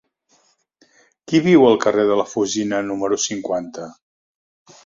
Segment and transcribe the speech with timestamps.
[1.31, 3.87] Qui viu al carrer de la Fusina número cinquanta?